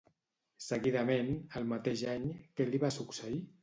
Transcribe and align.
Seguidament, 0.67 1.31
al 1.61 1.71
mateix 1.77 2.05
any, 2.17 2.29
què 2.57 2.71
li 2.75 2.85
va 2.89 2.97
succeir? 3.01 3.45